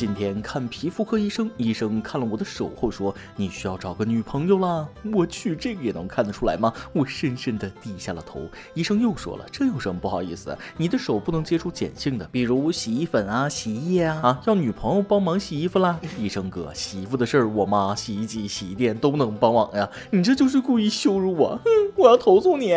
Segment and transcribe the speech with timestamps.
[0.00, 6.72] 今天看皮肤科医生，医生看了我的手后说：“你需要找个女朋友啦。”我去，这个也能看得出来吗？
[6.94, 8.48] 我深深的低下了头。
[8.72, 10.56] 医生又说了：“这有什么不好意思？
[10.78, 19.86] 你的手不能接触碱性的，比如洗衣粉啊、洗衣液啊啊， 要女朋友帮忙洗衣服啦。”医生哥，洗衣服的事儿，我妈、洗衣机、洗衣店都能帮忙呀。
[20.10, 22.74] 你这就是故意羞辱我，哼，我要投诉你。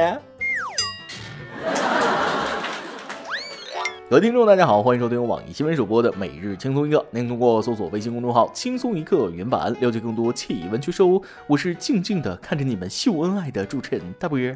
[4.13, 6.99] 各位听众，大家好，欢迎收听网易新闻首播的《每日轻松一刻》。
[7.09, 11.19] 您通过搜索微信公众号“轻松一刻”原版了解更多气温趣事哦。
[11.47, 14.55] 我是静静的看着你们秀恩爱的主持人大波儿。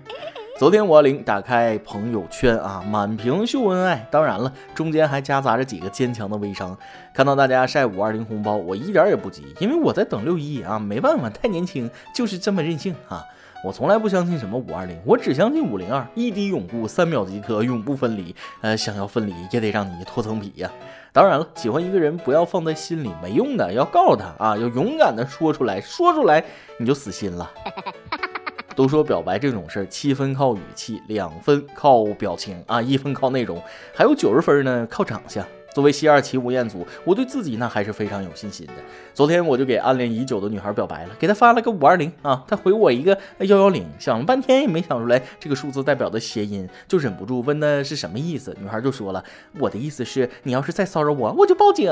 [0.60, 6.78] 昨天五二零打开朋友圈啊，满屏秀恩爱，当然了，中间还夹杂着几个坚强的微商。
[7.12, 13.26] 看到大家晒五二零红包，我一点也不急，因为我在等六一啊，没办法，太年轻，就是这么任性啊。
[13.68, 18.34] 我从来不相信什么五二零，我只相信五零二，一滴永固，三秒即可，永不分离。
[18.62, 20.72] 呃，想要分离也得让你脱层皮呀。
[21.12, 26.42] 当然了，喜欢一个人不要放在心里，没用的，要告诉他啊，要勇敢的说出来，说出来
[26.80, 27.52] 你就死心了。
[28.74, 33.62] 都说表白这种事儿，七分靠语气，两分靠表情啊，一分靠内容，
[33.94, 35.46] 还有九十分呢靠长相。
[35.78, 38.74] 作为西二旗吴彦祖，我对自己那还是非常有信心的。
[39.14, 48.58] 昨天我就给暗恋已久的女孩表白了，给她发了个五二零啊，她回我一个幺幺零，想了半天也没想出来这个数字代表的谐音，就忍不住问的是什么意思。
[48.60, 49.24] 女孩就说了，
[49.60, 51.88] 我的意思是你要是再骚扰我，我就报警。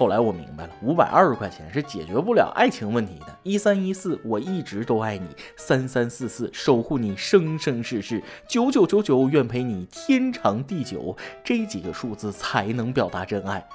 [0.00, 3.26] 后来我明白了，五百二十块钱是解决不了爱情问题的。
[3.42, 5.26] 一三一四，我一直都爱你；
[5.58, 11.14] 三三四四，守护你生生世世；九九九九，愿陪你天长地久。
[11.44, 13.68] 这几个数字才能表达真爱。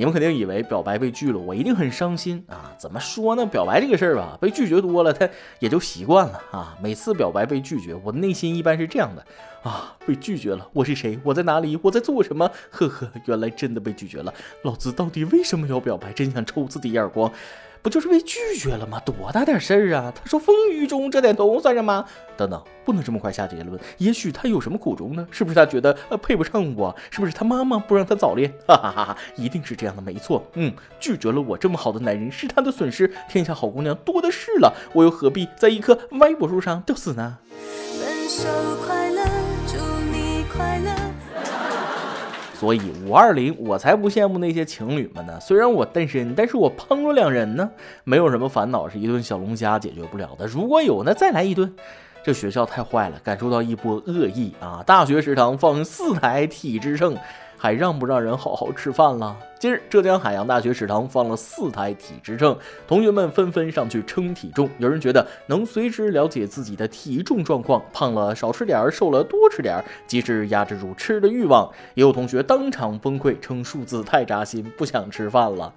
[0.00, 2.72] 你们肯定以为表白被拒了，我一定很伤心啊？
[2.78, 3.44] 怎么说呢？
[3.44, 6.74] 表白这个事儿吧，被拒绝多了，他也就习惯了啊。
[6.82, 9.22] 每次表白被拒绝，我内心一般是这样的
[9.62, 11.20] 啊：被拒绝了，我是谁？
[11.22, 11.78] 我在哪里？
[11.82, 12.50] 我在做什么？
[12.70, 14.32] 呵呵，原来真的被拒绝了。
[14.62, 16.10] 老子到底为什么要表白？
[16.14, 17.30] 真想抽自己一耳光。
[17.82, 19.00] 不就是被拒绝了吗？
[19.00, 20.12] 多大点事儿啊！
[20.14, 22.04] 他说风雨中这点痛算什么？
[22.36, 23.80] 等等，不能这么快下结论。
[23.98, 25.26] 也许他有什么苦衷呢？
[25.30, 26.94] 是不是他觉得呃配不上我？
[27.10, 28.52] 是不是他妈妈不让他早恋？
[28.66, 29.16] 哈哈哈哈！
[29.36, 30.44] 一定是这样的，没错。
[30.54, 33.10] 嗯，拒绝了我这么好的男人是他的损失。
[33.28, 37.38] 天下好姑娘多的是了，我又何必在一棵歪脖树上吊死呢？
[37.98, 38.44] 分手
[38.86, 38.99] 快
[42.60, 45.40] 所以五二零，我才不羡慕那些情侣们呢。
[45.40, 47.70] 虽然我单身，但是我碰着两人呢，
[48.04, 50.46] 没有什么烦恼是一顿小龙虾解决不了的。
[50.46, 51.72] 如果有，那再来一顿。
[52.22, 54.84] 这学校太坏了，感受到一波恶意啊！
[54.86, 57.16] 大学食堂放四台体脂秤。
[57.62, 59.36] 还让不让人好好吃饭了？
[59.58, 62.56] 今日，浙江海洋大学食堂放了四台体脂秤，
[62.88, 64.66] 同学们纷纷上去称体重。
[64.78, 71.70] 有人觉得能随时了解自己的体重状况，胖了少吃点儿，瘦了多吃点儿，及时压制住吃的欲望。
[71.92, 75.74] 也有同学当场崩溃，称数字太扎心，不想吃饭了。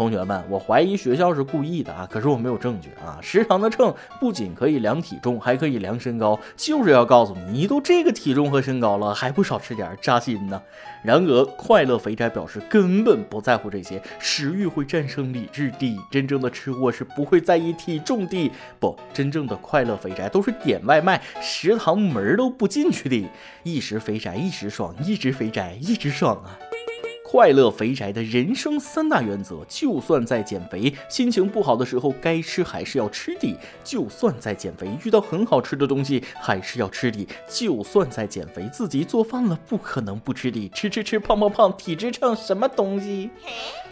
[0.00, 3.18] 同学们，我怀疑学校是故意的啊，可是我没有证据啊。
[3.20, 10.62] 食堂的秤不仅可以量体重，还可以量身高，就是要告诉你，你都这个体重和身高了，还不少吃点，扎心呢。
[11.02, 16.00] 然而，快乐肥宅表示根本不在乎这些，食欲会战胜理智的。
[16.10, 23.28] 真正的吃货是不会在意体重的，不，真正的快乐肥宅都是点外卖，食堂门都不进去的。
[23.64, 26.58] 一时肥宅一时爽，一直肥宅一直爽啊。
[27.32, 40.68] 快乐肥宅的人生三大原则：就算在减肥，心情不好的时候，该吃还是要吃的；就算在减肥，遇到很好吃的东西，还是要吃的；就算在减肥，自己做饭了，不可能不吃的。
[40.70, 43.30] 吃吃吃，胖胖胖，体质秤什么东西？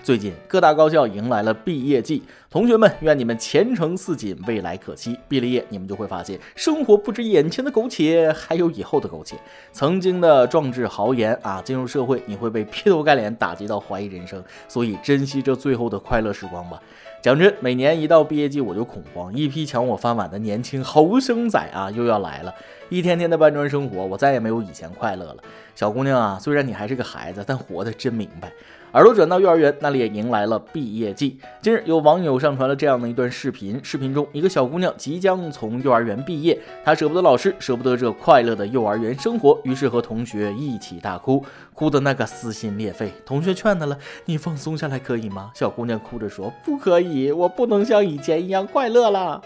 [0.09, 2.23] 最近各大高校迎来了毕业季。
[2.49, 5.15] 同学们，愿你们前程似锦，未来可期。
[5.29, 9.37] 毕了业，你们就会发现，生活不止眼前的苟且，还有以后的苟且。
[9.71, 14.43] 曾经的壮志豪言啊，进入社会，你会被劈头盖脸打击到怀疑人生。
[14.67, 16.81] 所以，珍惜这最后的快乐时光吧。
[17.21, 22.55] 讲真，每年一到毕业季，我就恐慌，一批抢我饭碗的年轻后生仔啊，又要来了。
[22.89, 25.37] 一天天的搬砖生活，我再也没有以前快乐了。
[25.75, 28.51] 小姑娘啊，虽然你还是个孩子，但活得真明白。
[28.93, 31.39] 耳朵转到幼儿园，那里也迎来了毕业季。
[31.61, 41.45] 近日，有网友上传了这样的一段视频，视频中一个小姑娘即将从幼儿园毕业，她舍不得老师，舍不得这快乐的幼儿园生活，于是和同学一起大哭，
[41.75, 43.13] 哭的那个撕心裂肺。
[43.27, 49.43] 同学劝她了：“你放松下来可以吗？”小姑娘哭着说：“不可以，我不能像以前一样快乐了。”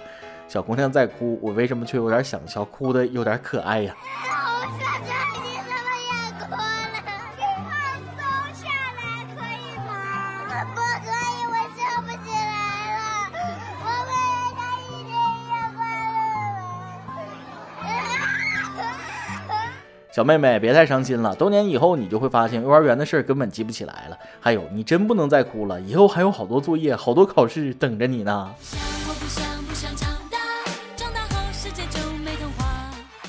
[0.47, 3.97] 小姑娘在哭，我为什么却有点想笑，哭的有点可爱呀？
[20.15, 24.19] 小妹妹，别太伤心了，多年以后你就会发现幼儿园的事儿根本记不起来了。
[24.39, 28.55] 还有，你真不能再哭了，以后还有好多作业、好多考试等着你呢。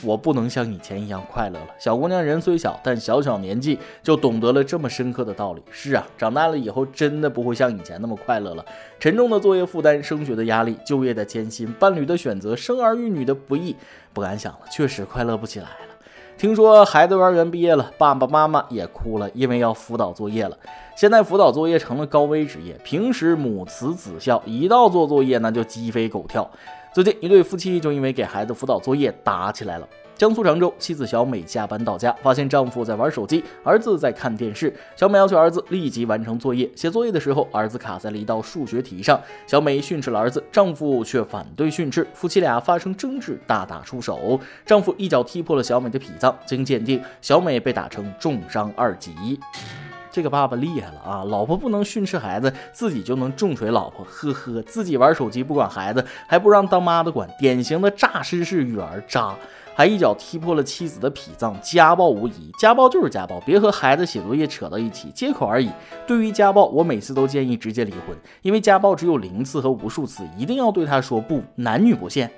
[0.04, 1.68] 我不能像以前一样快乐了。
[1.80, 5.64] 小姑娘人虽小，但小小年纪就懂得了这么深刻的道理。
[5.72, 8.66] 是啊，长大了以后真的不会像以前那么快乐了。
[9.00, 13.74] 沉重的作业负担、升学的压力、就业的艰辛、伴侣的选择、生儿育女的不易，
[14.12, 15.93] 不敢想了，确实快乐不起来了。
[16.38, 20.58] 听说孩子幼儿园毕业了，爸爸妈妈也哭了，因为要辅导作业了。
[20.96, 26.50] 现在辅导作业成了高危职业，平时母慈子孝，一到做作业那就鸡飞狗跳。
[26.94, 29.88] 最近一对夫妻就因为给孩子辅导作业打起来了。
[30.16, 34.74] 江苏常州，妻子小美下班到家，发现丈夫在玩手机，儿子在看电视。
[34.96, 36.70] 小美要求儿子立即完成作业。
[36.76, 44.40] 写作业的时候，儿子卡在了一道数学题上，小美训斥了儿子，丈夫却反对训斥，夫妻俩发生争执，大打出手。
[44.66, 49.40] 丈夫一脚踢破了小美的脾脏，经鉴定，小美被打成重伤二级。
[50.14, 51.24] 这个爸爸厉害了啊！
[51.24, 54.06] 老婆不能训斥孩子，自己就能重锤老婆。
[54.06, 59.36] 呵呵，自己玩手机不管孩子，还不让当妈的管，典型的诈尸式育儿渣。
[59.76, 62.52] 还一脚踢破了妻子的脾脏，家暴无疑。
[62.60, 65.72] 家暴就是家暴，别和孩子写作业扯到一起，借口而已。
[66.06, 72.30] 对于家暴，我每次都建议直接离婚，因为家暴只有零次和无数次，一定要对他说不，男女不限。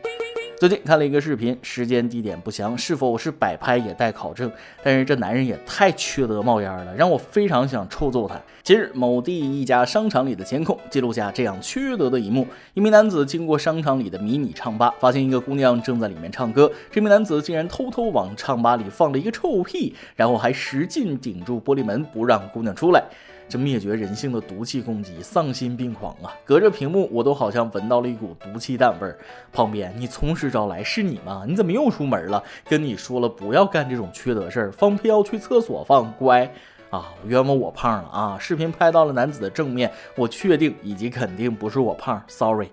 [0.57, 4.50] 最近看了一个视频，时间地点不详，是否是摆拍也待考证。
[4.81, 8.40] 但是这男人也太缺德冒烟了，让我非常想臭揍他。
[8.63, 16.72] 近日，某地一家商场里的监控记录下这样缺德的一幕：一名男子经过商场里的迷你唱吧，发现一个姑娘正在里面唱歌。
[16.90, 23.04] 这名男子竟然偷偷往唱吧里放了一个臭屁，然后还使劲顶住玻璃门，不让姑娘出来。
[23.47, 26.33] 这灭绝人性的毒气攻击，丧心病狂啊！
[26.44, 29.18] 隔着屏幕，我都好像闻到了一股毒气弹味儿。
[29.53, 31.45] 旁边，你从实招来，是你吗？
[31.47, 32.44] 你怎么又出门了？
[32.68, 36.51] 跟你说了，不要干这种缺德事儿，放屁要去厕所放，乖
[36.89, 37.13] 啊！
[37.27, 38.38] 冤枉我胖了啊！
[38.39, 42.69] 视频拍到了男子的正面，我确定以及肯定不是我胖，sorry。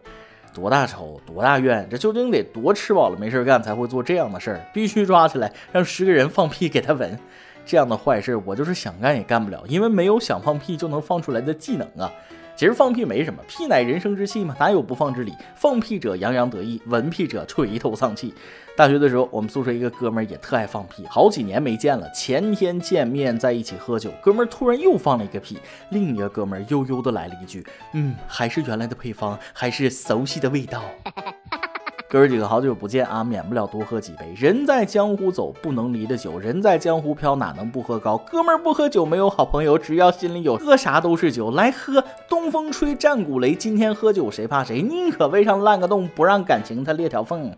[0.54, 1.86] 多大仇，多大怨？
[1.90, 4.60] 这究竟得多吃饱了没事干才会做这样的事儿？
[4.72, 7.18] 必须抓起来，让十个人放屁给他闻。
[7.64, 12.12] 这样的坏事，我就是想干也干不了，因为没有想放屁就能放出来的技能啊。
[12.54, 15.32] 其实放屁没什么，屁乃人生之气嘛，哪有不放之理？
[15.56, 18.32] 放屁者洋洋得意，闻屁者垂头丧气。
[18.76, 25.58] 大学的时候，我们宿舍一个哥们儿也特爱放屁，好几年没见了，前天见面在一起喝酒，哥们儿突然又放了一个屁，
[25.90, 30.82] 另一个哥们儿悠悠的来了一句：“嗯，还是原来的配方，还是熟悉的味道。”
[32.12, 34.34] 哥几个好久不见啊，免不了多喝几杯。
[34.36, 38.18] 人在江湖走，不能离的酒；人在江湖飘，哪能不喝高？
[38.18, 41.52] 哥们儿不喝酒没有好朋友，只要心里有，喝啥都是酒。
[41.52, 44.82] 来喝，东风吹，战鼓擂，今天喝酒谁怕谁？
[44.82, 47.50] 宁可胃上烂个洞，不让感情它裂条缝。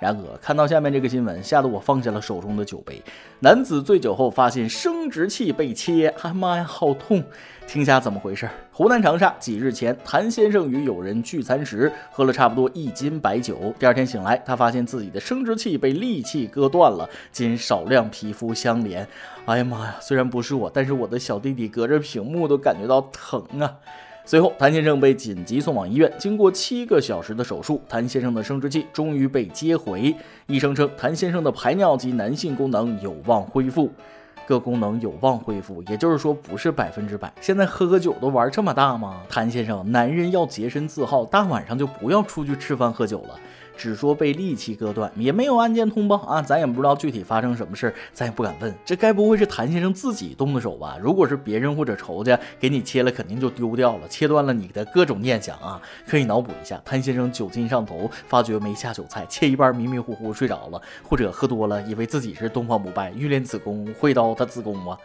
[0.00, 3.02] 然而，看到下面这个新闻，吓得我放下了手中的酒杯。
[3.40, 7.22] 男子醉酒后发现生殖器被切，哎妈呀，好痛！
[7.66, 8.48] 听下怎么回事？
[8.72, 13.74] 湖南长沙几日前，谭先生与友人聚餐时，喝了差不多一斤白酒。
[13.78, 19.06] 第二天醒来，他发现自己的生殖器被利器割断了，仅少量皮肤相连。
[19.46, 19.96] 哎呀妈呀！
[20.00, 23.76] 虽然不是我，但是我的小弟弟隔着屏幕都感觉到疼啊。
[24.28, 26.12] 随后，谭先生被紧急送往医院。
[26.18, 30.14] 经过七个小时的手术，谭先生的生殖器终于被接回。
[30.48, 33.90] 医生称，谭先生的排尿及男性功能有望恢复。
[34.46, 37.32] 各功能有望恢复，也就是说不是百分之百。
[37.40, 39.22] 现在喝个酒都玩这么大吗？
[39.30, 43.40] 谭先生，男人要洁身自好，大晚上就不要出去吃饭喝酒了。
[43.78, 48.74] 只说被利器割断，也没有案件通报啊，咱也不知道具体发生什么事儿，咱也不敢问。
[48.84, 50.98] 这该不会是谭先生自己动的手吧？
[51.00, 55.80] 如果是别人或者仇家给你切了，肯定就丢掉了，切断了你的各种念想啊。
[56.06, 64.98] 可以脑补一下，谭先生酒劲上头，发觉没下酒菜，切一半迷迷糊糊睡着了，或者喝多了，以为自己是东方不败，欲练子宫，会刀他子宫吗？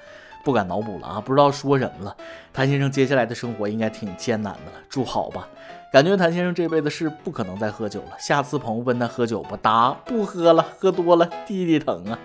[0.44, 2.16] 不敢脑补了啊，不知道说什么了。
[2.52, 5.48] 谭先生接下来的生活应该挺艰难的了，祝好吧。
[5.94, 8.18] 感觉谭先生这辈子是不可能再喝酒了。
[8.18, 9.56] 下次朋友问他喝酒不？
[9.56, 12.18] 答不喝了，喝多了弟弟疼啊。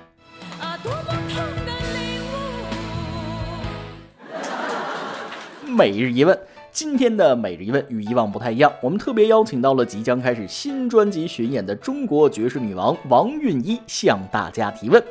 [5.67, 6.41] 每日一问，
[6.73, 15.05] 今天的每日一问与以往不太一样，我们特别邀请到了即将开始新专辑巡演的中国爵士女王王韵一向大家提问。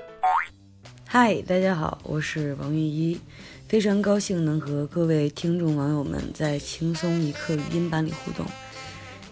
[1.05, 3.19] 嗨，大家好，我是王韵一。
[3.67, 8.45] 非常高兴能和各位听众网友们在轻松一刻语音版里互动。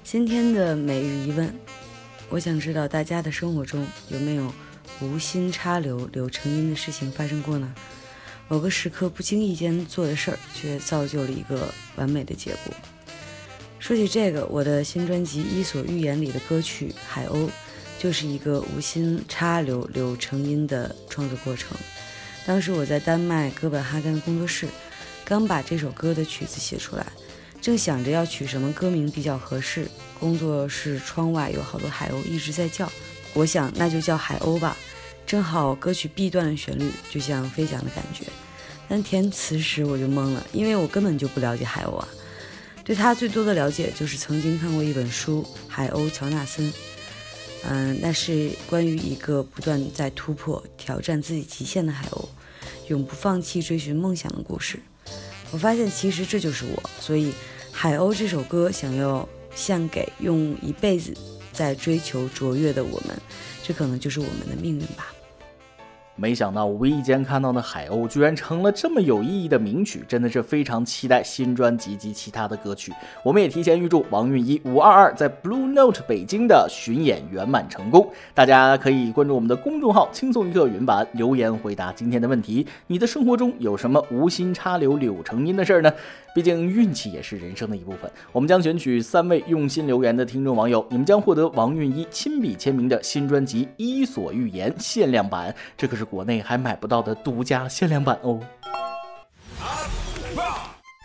[0.04, 1.56] 今天的每日一问，
[2.28, 4.54] 我想知道大家的生活中有没有
[5.00, 7.74] 无心插柳柳成荫的事情发生过呢？
[8.50, 12.76] 某个时刻不经意间做的事儿，却造就了一个完美的结果。
[13.80, 17.48] 说起这个，我的新专辑《伊索寓言》里的歌曲《海鸥》，
[17.98, 21.78] 就是一个无心插柳柳成荫的创作过程。
[22.46, 24.68] 当时我在丹麦哥本哈根工作室，
[25.24, 27.06] 刚把这首歌的曲子写出来，
[27.60, 29.88] 正想着要取什么歌名比较合适。
[30.20, 32.90] 工作室窗外有好多海鸥一直在叫，
[33.34, 34.78] 我想那就叫海鸥吧。
[35.26, 38.26] 正好歌曲 B 段的旋律就像飞翔的感觉，
[38.88, 42.08] 但填词时我就懵了，因为我根本就不了解海鸥啊。
[42.84, 46.72] 对他最多的了解就是曾经看过一本书《海鸥乔纳森》，
[47.68, 52.26] 嗯，那是关于一个不断在突破、挑战自己极限的海鸥，
[52.88, 54.80] 永不放弃追寻梦想的故事。
[55.52, 57.32] 我发现其实这就是我，所以
[57.72, 61.14] 《海鸥》这首歌想要献给用一辈子
[61.52, 63.20] 在追求卓越的我们，
[63.64, 65.14] 这可能就是我们的命运吧。
[66.18, 72.94] 没想到无意间看到的海鸥居然成了这么有意义的名曲，真的是非常期待新专辑及其他的歌曲。
[73.22, 78.10] 我们也提前预祝王韵一五二二在 Blue Note 北京的巡演圆满成功。
[78.34, 85.92] 大家可以关注我们的公众号“轻松一刻”云版，留言回答今天的问题：你的生活中有什么无心插柳柳成荫的事儿呢？
[86.34, 88.12] 毕竟运气也是人生的一部分。
[88.34, 98.40] 我们将选取三位用心留言的听众网友，你们将获得王韵一亲笔签名的新专辑《伊索寓言》限量版，这可是国内还买不到的独家限量版哦。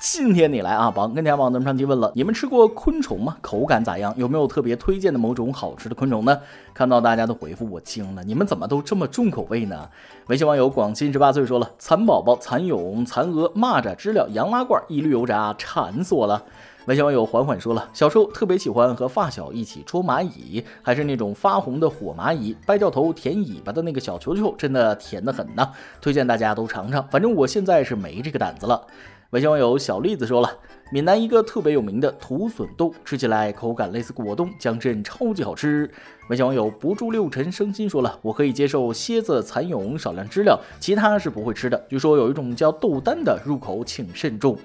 [0.02, 3.36] 今天你来啊，榜跟天网咱们上期问了，你们吃过昆虫吗？
[3.42, 4.14] 口感咋样？
[4.16, 6.40] 有没有特别推荐的某种好吃的昆虫呢？
[6.72, 9.88] 看到大家的回复，我惊了，你们怎么都这么重口味呢？
[10.28, 16.42] 微信网友广西十八岁说了，蚕宝宝、蚕蛹、蚕蛾、蚂蚱、知了、洋拉罐，一律油炸，馋死我了。
[16.90, 25.70] 微信网友缓缓说了，小时候特别喜欢和发小一起捉蚂蚁，还是那种发红的火蚂蚁，掰掉头舔尾巴的那个小球球，真的甜得很呐，
[26.00, 27.06] 推荐大家都尝尝。
[27.08, 28.84] 反正我现在是没这个胆子了。
[29.30, 30.50] 微信网友小栗子说了，
[30.90, 35.88] 闽南一个特别有名的土笋冻，吃起来口感类似果冻，讲真超级好吃。
[36.28, 41.80] 微信网友不住六尘生心说了，我可以接受蝎子、蚕蛹、少量知了，其他是不会吃的。
[41.88, 44.58] 据说有一种叫豆丹的，入口请慎重。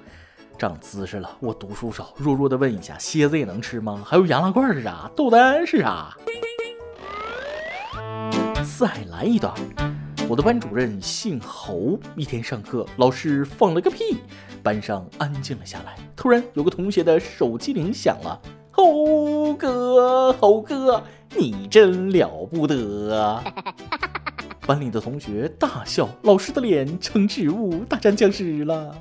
[0.58, 4.02] 长姿势了，我读书少，弱弱的问一下，蝎子也能吃吗？
[4.06, 5.10] 还有洋拉罐是啥？
[5.16, 6.16] 豆丹是啥？
[8.78, 9.54] 再来一段。
[10.28, 14.18] 我的班主任姓侯，一天上课，老师放了个屁，
[14.64, 15.96] 班上安静了下来。
[16.16, 18.42] 突然，有个同学的手机铃响了。
[18.72, 21.04] 猴哥，猴哥，
[21.36, 23.44] 你真了不得！
[24.66, 28.98] 班里的同学大笑，老师的脸成植物，大战僵尸了。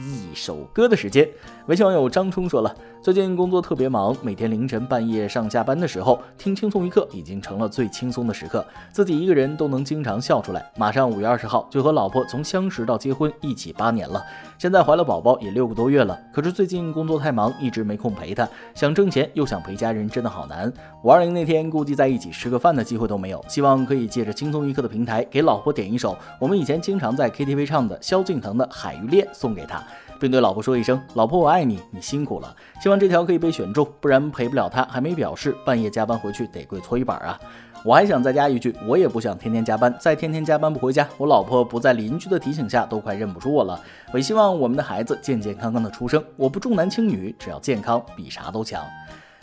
[0.00, 1.28] 一首歌的时间，
[1.66, 10.68] 微信网友张冲说了，最近工作特别忙，每天凌晨半夜上下班的时候听轻松一刻，已经成了最轻松的时刻，自己一个人都能经常笑出来。
[10.76, 14.20] 马上五月二十号就和老婆从相识到结婚一起八年了，
[14.58, 16.18] 现在怀了宝宝也六个多月了。
[16.32, 20.70] 可是最近工作太忙，一直没空陪她，想挣钱又想陪家人，真的好难。
[21.04, 29.82] 五二零那天估计在一起吃个饭的机会都没有，希望可以借着轻松一刻的平台给老婆点一首我们以前经常在 KTV 唱的萧敬腾的《海芋恋》送给她。
[30.20, 32.54] 并对老婆说一声：“老婆，我爱你，你辛苦了。
[32.82, 37.38] 希望这条可以被选中，不然陪不了他，还没表示，半夜加班回去得跪搓衣板啊！”
[37.84, 43.80] 我还想再加一句：我也不想天天加班，再天天加班不回家，我老婆不在邻居的提醒下都快认不出我了。
[44.12, 46.22] 我希望我们的孩子健健康康的出生。
[46.36, 48.84] 我不重男轻女，只要健康比啥都强。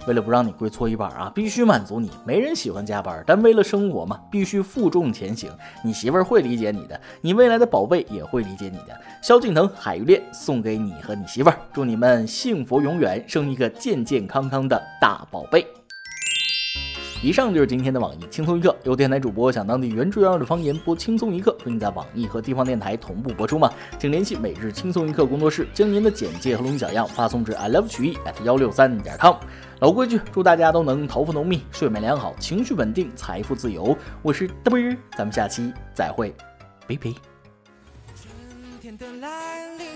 [0.07, 2.11] 为了不让你跪搓衣板啊，必须满足你。
[2.25, 5.49] 没人喜欢加班，但为了生活嘛，必须负重前行。
[5.83, 8.99] 你媳妇儿会理解你的，你未来的宝贝也会理解你的。
[9.21, 15.65] 萧敬腾《海芋恋》送给你和你媳妇儿，祝你们幸福永远，生一个健健康康的大宝贝。
[17.21, 18.75] 以上就是今天的网易轻松一刻。
[18.83, 23.71] 有电台主播想当地原汁原味的方言播轻松一刻，欢迎在网易和地方电台同步播出吗？
[23.97, 29.35] 请联系每日轻松一刻工作室，将您的简介和录音小样发送至 i love 曲艺 at 幺六三点 com。
[29.79, 33.97] 老规矩，祝大家都能头发浓密、睡眠良好、情绪稳定、财富自由。
[34.21, 36.33] 我是嘚啵，咱们下期再会，
[36.87, 37.11] 拜拜。
[38.15, 38.31] 春
[38.81, 39.87] 天的来临，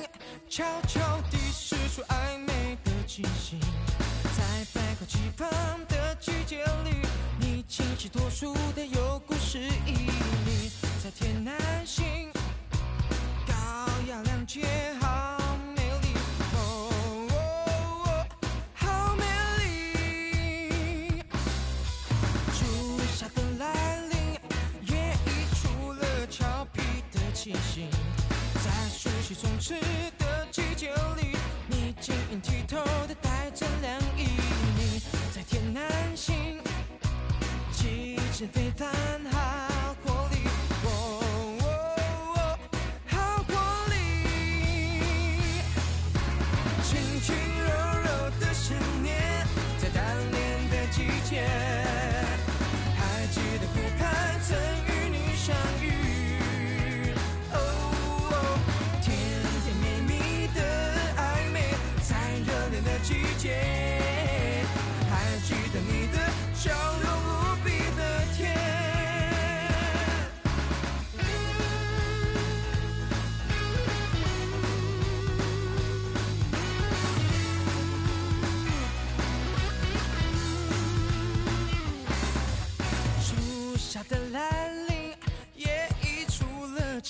[0.50, 1.00] 悄悄
[1.30, 3.60] 地释出暧昧的气息，
[4.36, 5.48] 在百花齐放
[5.88, 7.08] 的季节里，
[7.40, 10.08] 你清晰脱俗的有故事意
[10.46, 10.70] 义，
[11.02, 12.30] 在天南星，
[13.48, 13.54] 高
[14.10, 14.66] 雅亮洁
[15.00, 15.39] 好。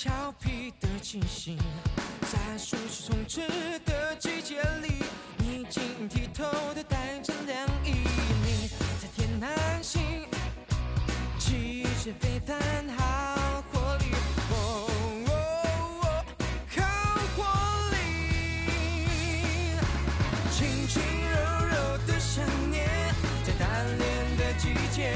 [0.02, 1.58] 俏皮的气息，
[2.22, 3.46] 在熟悉充斥
[3.80, 5.04] 的季节里，
[5.36, 7.90] 你晶莹剔透的带着凉意。
[8.42, 9.50] 你在天南
[9.82, 10.26] 星，
[11.38, 12.56] 气血沸腾，
[12.96, 14.06] 好活力，
[14.48, 14.88] 哦
[15.26, 15.30] 哦
[16.00, 16.24] 哦，
[16.74, 16.80] 好
[17.36, 17.38] 活
[17.90, 17.98] 力，
[20.50, 21.76] 轻轻柔柔
[22.06, 22.88] 的想念，
[23.44, 25.12] 在单恋的季节。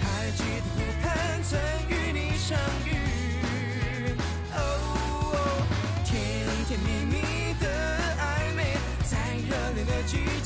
[0.00, 1.04] 还记得湖畔
[1.42, 2.95] 曾与你相遇，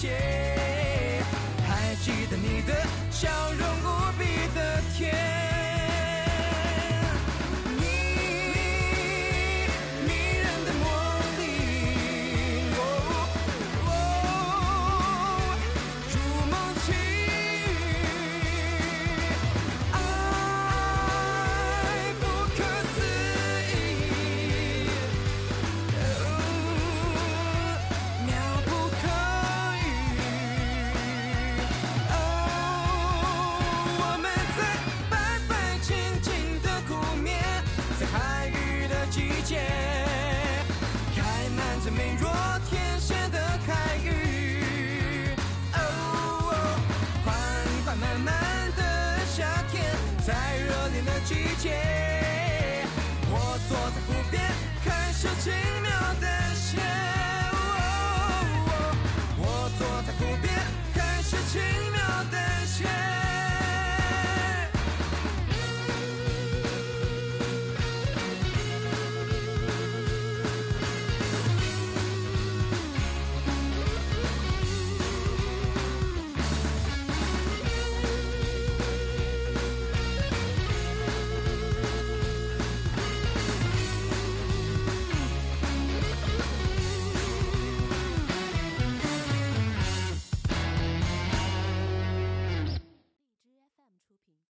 [0.09, 2.75] 还记得你的
[3.11, 3.79] 笑容。